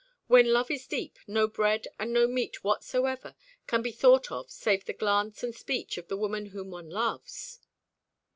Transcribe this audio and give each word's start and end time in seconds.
When 0.25 0.51
love 0.51 0.71
is 0.71 0.87
deep, 0.87 1.19
no 1.27 1.47
bread 1.47 1.87
and 1.99 2.11
no 2.11 2.25
meat 2.25 2.63
whatsoever 2.63 3.35
can 3.67 3.83
be 3.83 3.91
thought 3.91 4.31
of 4.31 4.49
save 4.49 4.85
the 4.85 4.93
glance 4.93 5.43
and 5.43 5.53
speech 5.53 5.95
of 5.99 6.07
the 6.07 6.17
woman 6.17 6.47
whom 6.47 6.71
one 6.71 6.89
loves." 6.89 7.59